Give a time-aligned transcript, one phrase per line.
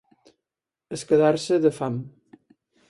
[0.97, 2.03] Esquerdar-se de fam.